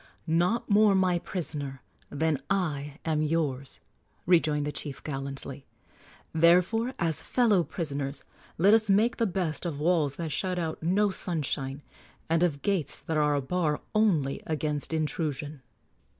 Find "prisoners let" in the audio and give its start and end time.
7.63-8.73